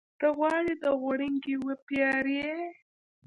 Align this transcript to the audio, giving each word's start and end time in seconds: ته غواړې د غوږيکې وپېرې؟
ته 0.19 0.27
غواړې 0.37 0.73
د 0.83 0.85
غوږيکې 1.01 1.55
وپېرې؟ 1.65 2.45